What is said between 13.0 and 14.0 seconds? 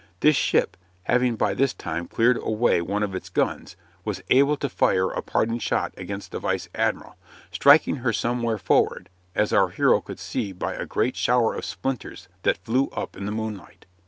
in the moonlight.